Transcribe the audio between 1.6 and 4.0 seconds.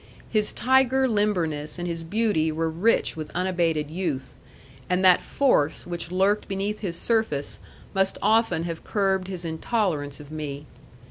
and his beauty were rich with unabated